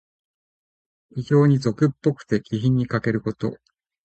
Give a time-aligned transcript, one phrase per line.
[1.13, 3.59] 非情に俗っぽくて、気品にかけること。